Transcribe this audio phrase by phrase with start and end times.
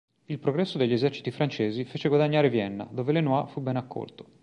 [0.25, 4.25] Il progresso degli eserciti francesi fece guadagnare Vienna, dove Lenoir fu ben accolto.